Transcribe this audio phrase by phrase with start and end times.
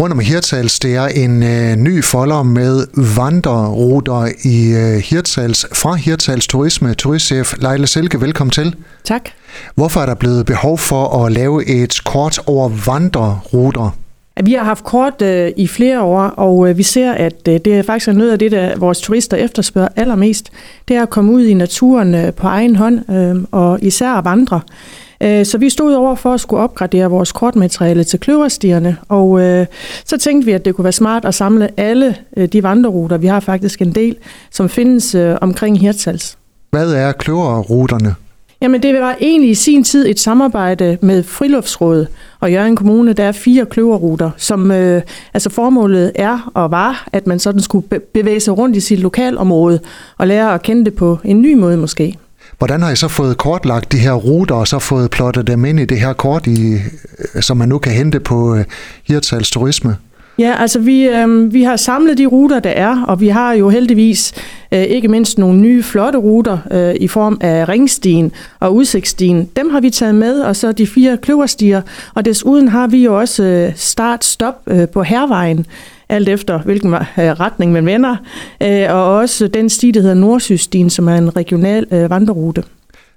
[0.00, 5.94] Rundt om Hirtals, det er en øh, ny folder med vandreruter i øh, Hirtals fra
[5.94, 6.94] Hirtals Turisme.
[6.94, 8.76] Turistchef Leila Silke, velkommen til.
[9.04, 9.22] Tak.
[9.74, 13.90] Hvorfor er der blevet behov for at lave et kort over vandreruter?
[14.44, 17.66] Vi har haft kort øh, i flere år, og øh, vi ser, at øh, det
[17.66, 20.50] er faktisk noget af det, der vores turister efterspørger allermest.
[20.88, 24.24] Det er at komme ud i naturen øh, på egen hånd, øh, og især at
[24.24, 24.60] vandre.
[25.20, 29.66] Øh, så vi stod over for at skulle opgradere vores kortmateriale til kløverstierne, og øh,
[30.04, 33.26] så tænkte vi, at det kunne være smart at samle alle øh, de vandreruter, vi
[33.26, 34.16] har faktisk en del,
[34.50, 36.38] som findes øh, omkring Hirtshals.
[36.70, 38.14] Hvad er kløverruterne?
[38.60, 42.08] Jamen det var egentlig i sin tid et samarbejde med Friluftsrådet
[42.40, 43.12] og Jørgen Kommune.
[43.12, 45.02] Der er fire kløverruter, som øh,
[45.34, 49.80] altså formålet er og var, at man sådan skulle bevæge sig rundt i sit lokalområde
[50.18, 52.18] og lære at kende det på en ny måde måske.
[52.58, 55.80] Hvordan har I så fået kortlagt de her ruter, og så fået plottet dem ind
[55.80, 56.78] i det her kort, i,
[57.40, 58.64] som man nu kan hente på øh,
[59.04, 59.96] Hirtshals Turisme?
[60.38, 63.68] Ja, altså vi, øh, vi har samlet de ruter, der er, og vi har jo
[63.68, 64.32] heldigvis
[64.72, 69.48] øh, ikke mindst nogle nye flotte ruter øh, i form af ringstien og udsigtsstien.
[69.56, 71.82] Dem har vi taget med, og så de fire kløverstier,
[72.14, 75.66] og desuden har vi jo også øh, start-stop øh, på Hervejen,
[76.08, 78.16] alt efter hvilken øh, retning man vender,
[78.60, 82.62] øh, og også den sti, der hedder Nordsystien, som er en regional øh, vandrerute.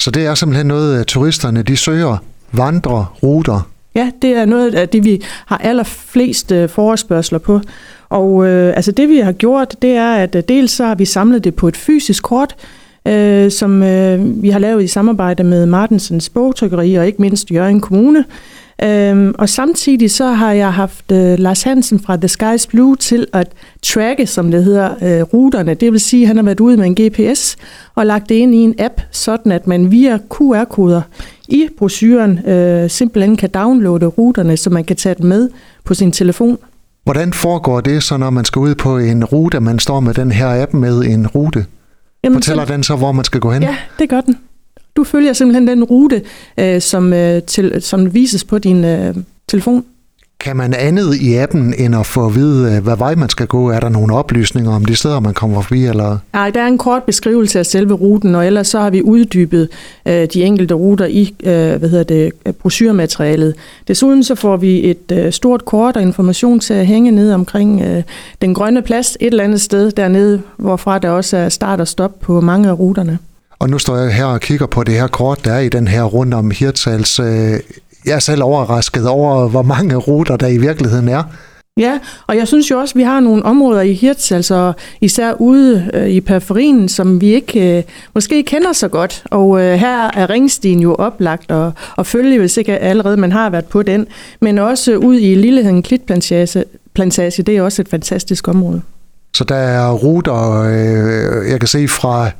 [0.00, 2.16] Så det er simpelthen noget, øh, turisterne de søger
[2.52, 7.60] vandreruter Ja, det er noget af det, vi har allerflest øh, forespørgseler på.
[8.08, 11.04] Og øh, altså det, vi har gjort, det er, at øh, dels så har vi
[11.04, 12.56] samlet det på et fysisk kort,
[13.08, 17.80] øh, som øh, vi har lavet i samarbejde med Martensens bogtrykkeri og ikke mindst Jørgen
[17.80, 18.24] Kommune.
[18.84, 23.26] Øhm, og samtidig så har jeg haft øh, Lars Hansen fra The Skies Blue til
[23.32, 23.48] at
[23.82, 25.74] tracke, som det hedder, øh, ruterne.
[25.74, 27.56] Det vil sige, at han har været ude med en GPS
[27.94, 31.02] og lagt det ind i en app, sådan at man via QR-koder
[31.48, 35.48] i brochuren øh, simpelthen kan downloade ruterne, så man kan tage dem med
[35.84, 36.58] på sin telefon.
[37.04, 40.32] Hvordan foregår det så, når man skal ud på en rute, man står med den
[40.32, 41.66] her app med en rute?
[42.24, 43.62] Jamen, Fortæller så, den så, hvor man skal gå hen?
[43.62, 44.38] Ja, det gør den.
[44.96, 46.22] Du følger simpelthen den rute,
[46.58, 49.14] øh, som, øh, til, som vises på din øh,
[49.48, 49.84] telefon.
[50.40, 53.46] Kan man andet i appen, end at få at vide, øh, hvad vej man skal
[53.46, 53.70] gå?
[53.70, 55.84] Er der nogle oplysninger om de steder, man kommer forbi?
[55.84, 56.18] Eller?
[56.32, 59.68] Nej, der er en kort beskrivelse af selve ruten, og ellers så har vi uddybet
[60.06, 63.54] øh, de enkelte ruter i øh, hvad hedder det, brochurematerialet.
[63.88, 67.82] Desuden så får vi et øh, stort kort og information til at hænge ned omkring
[67.82, 68.02] øh,
[68.40, 72.20] den grønne plads et eller andet sted dernede, hvorfra der også er start og stop
[72.20, 73.18] på mange af ruterne.
[73.62, 75.88] Og nu står jeg her og kigger på det her kort, der er i den
[75.88, 77.20] her rundt om Hirtals.
[77.20, 77.26] Øh,
[78.04, 81.22] jeg er selv overrasket over, hvor mange ruter der i virkeligheden er.
[81.78, 85.32] Ja, og jeg synes jo også, at vi har nogle områder i Hirtshals, altså især
[85.32, 87.82] ude øh, i periferien, som vi ikke øh,
[88.14, 89.24] måske kender så godt.
[89.30, 93.50] Og øh, her er Ringstien jo oplagt og, og følge, hvis ikke allerede man har
[93.50, 94.06] været på den.
[94.40, 98.82] Men også ud i Lilleheden Klitplantage, plantage, det er også et fantastisk område.
[99.36, 102.30] Så der er ruter, øh, jeg kan se fra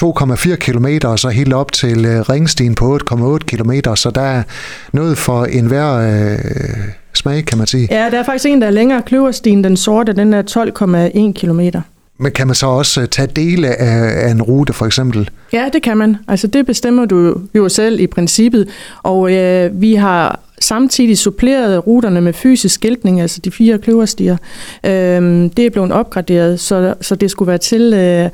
[0.00, 4.42] 2,4 km og så helt op til øh, Ringstien på 8,8 km, så der er
[4.92, 6.38] noget for enhver øh,
[7.14, 7.88] smag, kan man sige.
[7.90, 9.02] Ja, der er faktisk en, der er længere.
[9.02, 11.78] Kløverstien, den sorte, den er 12,1 km.
[12.18, 15.30] Men kan man så også øh, tage dele af, af en rute, for eksempel?
[15.52, 16.16] Ja, det kan man.
[16.28, 18.68] Altså, det bestemmer du jo selv i princippet.
[19.02, 24.36] Og øh, vi har samtidig suppleret ruterne med fysisk skiltning, altså de fire kløverstier.
[24.84, 28.30] Øhm, det er blevet opgraderet, så, så det skulle være til øh,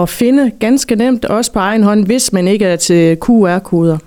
[0.00, 3.98] at finde ganske nemt, også på egen hånd, hvis man ikke er til QR-koder.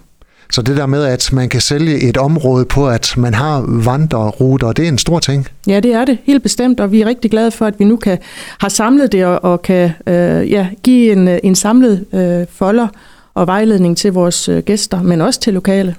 [0.52, 4.72] Så det der med, at man kan sælge et område på, at man har vandreruter,
[4.72, 5.48] det er en stor ting.
[5.68, 7.96] Ja, det er det, helt bestemt, og vi er rigtig glade for, at vi nu
[7.96, 8.18] kan
[8.60, 12.88] have samlet det og, og kan øh, ja, give en, en samlet øh, folder
[13.34, 15.96] og vejledning til vores øh, gæster, men også til lokale.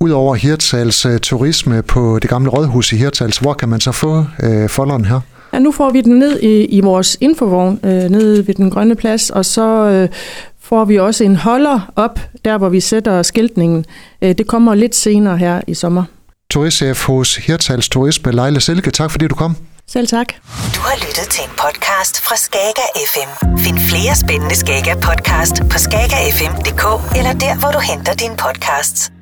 [0.00, 4.18] Udover Hirtshals uh, turisme på det gamle rådhus i Hirtshals, hvor kan man så få
[4.18, 5.20] uh, folderen her?
[5.52, 8.94] Ja, nu får vi den ned i, i vores infovogn, uh, nede ved den grønne
[8.96, 10.16] plads, og så uh,
[10.62, 13.84] får vi også en holder op, der hvor vi sætter skiltningen.
[14.22, 16.04] Uh, det kommer lidt senere her i sommer.
[16.50, 19.56] Turistchef hos Hirtshals Turisme, Leila Silke, tak fordi du kom.
[19.88, 20.26] Selv tak.
[20.74, 23.56] Du har lyttet til en podcast fra Skager FM.
[23.58, 26.84] Find flere spændende Skager podcast på skagerfm.dk
[27.18, 29.12] eller der, hvor du henter dine podcasts.